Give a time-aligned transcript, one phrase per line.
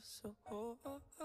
[0.00, 1.18] så hårt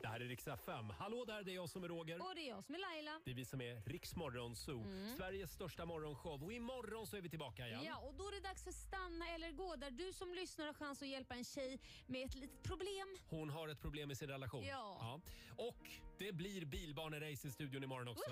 [0.00, 0.90] Det här är Rix FM.
[0.90, 2.22] Hallå där, det är jag som är Roger.
[2.28, 3.20] Och det är jag som är Laila.
[3.24, 5.16] Det är vi som är Rix Morgonzoo, Mm.
[5.16, 6.44] Sveriges största morgonshow.
[6.44, 7.80] Och imorgon så är vi tillbaka igen.
[7.84, 10.74] Ja, och då är det dags för Stanna eller gå där du som lyssnar har
[10.74, 13.18] chans att hjälpa en tjej med ett litet problem.
[13.28, 14.64] Hon har ett problem i sin relation.
[14.64, 15.20] Ja.
[15.56, 18.30] Och det blir bilbanerace i studion imorgon också.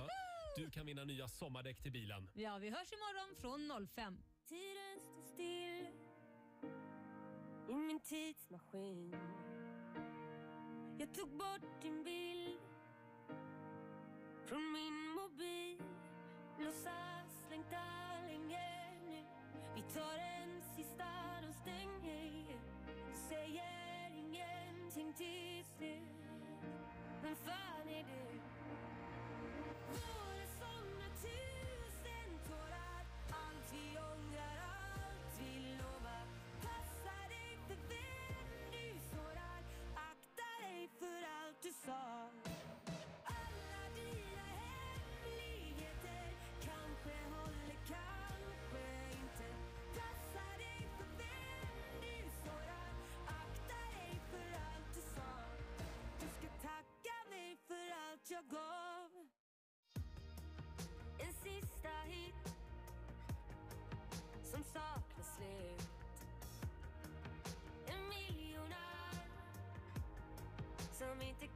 [0.57, 2.31] Du kan vinna nya sommardäck till bilen.
[2.35, 4.19] Ja, vi hörs imorgon från 05.
[4.49, 6.06] Tiden står still
[7.69, 9.15] i min tidsmaskin.
[10.99, 12.61] Jag tog bort din bild
[14.45, 15.83] från min mobil.
[16.59, 17.83] Låtsas längta
[18.27, 19.25] länge nu.
[19.75, 21.05] Vi tar en sista,
[21.43, 22.61] de stänger.
[23.29, 26.16] Säger ingenting till slut.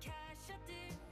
[0.01, 1.10] cash up, the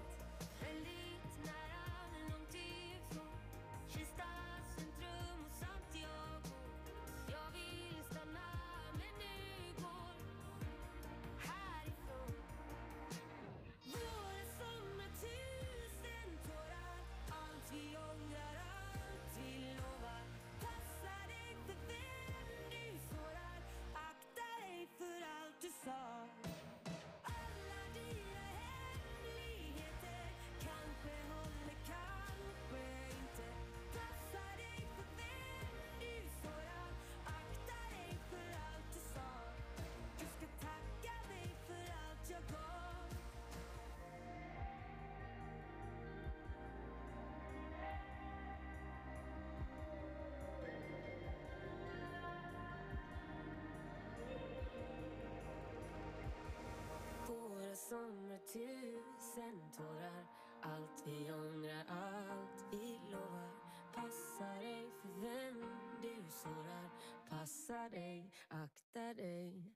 [67.89, 69.75] Passa dig, akta dig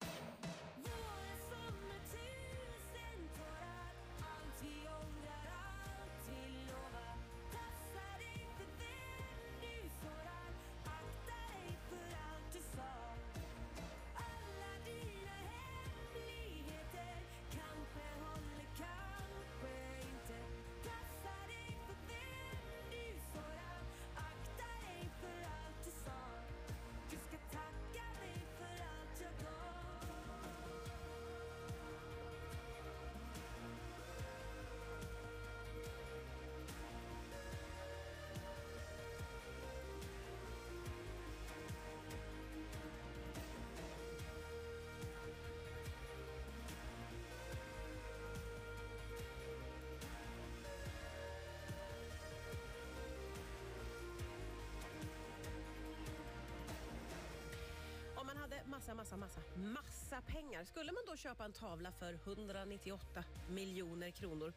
[58.83, 64.53] massa, massa, massa, massa pengar, skulle man då köpa en tavla för 198 miljoner kronor?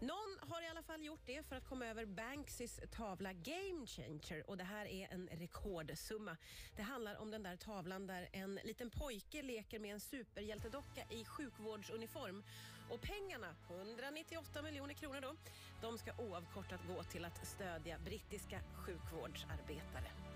[0.00, 4.50] Någon har i alla fall gjort det för att komma över Banksys tavla Game Changer
[4.50, 6.36] och det här är en rekordsumma.
[6.76, 11.24] Det handlar om den där tavlan där en liten pojke leker med en superhjältedocka i
[11.24, 12.42] sjukvårdsuniform.
[12.90, 15.34] Och pengarna, 198 miljoner kronor då,
[15.80, 20.33] de ska oavkortat gå till att stödja brittiska sjukvårdsarbetare.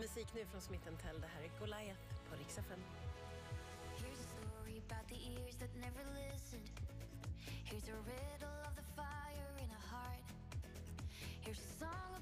[0.00, 1.20] Musik nu från Smith Tell.
[1.20, 2.80] Det här är Goliath på Rix FM.
[3.96, 6.70] Here's a story about the ears that never listened.
[7.64, 10.28] Here's a riddle of the fire in a heart.
[11.44, 12.19] Here's a song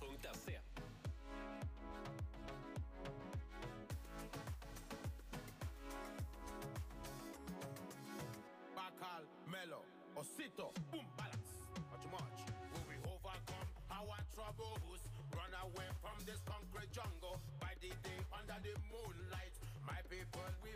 [0.00, 0.58] Bygg.se.
[8.76, 9.82] Bacal, Mello,
[10.16, 11.52] Osito, boom, balance.
[11.90, 12.38] Much, much.
[12.72, 15.02] Will we overcome our troubles?
[15.34, 19.54] Run away from this concrete jungle by the day under the moonlight.
[19.86, 20.67] My people, we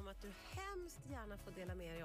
[0.00, 1.98] om att du hemskt gärna får dela med dig